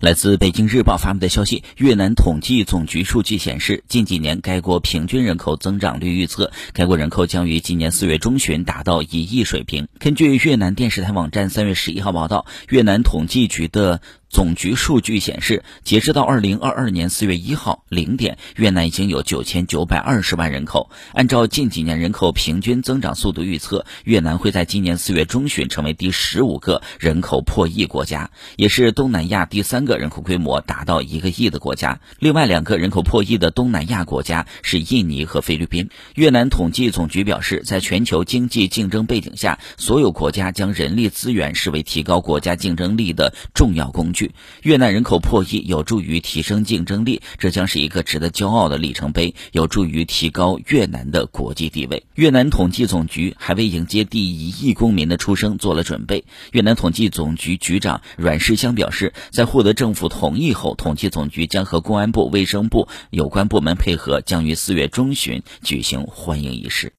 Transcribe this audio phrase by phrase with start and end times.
[0.00, 9.88] 来自北京日报发布的消息，越南统计总局数据显示，近几年该国平均人口增长率预测，该国人口将于今年四月中旬达到一亿水平。
[9.98, 14.00] 根据越南电视台网站三月十一号报道，越南统计局的。
[14.30, 20.90] 总局数据显示，截止到二零二二年四月一号零点，越南已经有九千九百二十万人口。
[21.14, 31.98] 按照近几年人口平均增长速度预测，越南会在今年四月中旬成为第十五个人口破亿国家，也是东南亚第三个人口规模达到一个亿的国家。
[32.18, 35.88] 另外两个人口破亿的东南亚国家是印尼和菲律宾。
[36.14, 44.17] 越南统计总局表示，在全球经济竞争背景下，所有国家将人力资源视为提高国家竞争力的重要工具。
[44.62, 52.04] 越南人口破亿，有助于提升竞争力，这将是一个值得骄傲的里程碑，有助于提高越南的国际地位。
[52.14, 56.24] 越南统计总局还为迎接第一亿公民的出生做了准备。
[56.52, 66.92] 越南统计总局局长阮世香表示，在获得政府同意后，统计总局将和公安部、卫生部有关部门配合，将于四月中旬举行欢迎仪式。